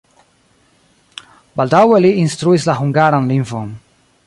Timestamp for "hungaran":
2.83-3.31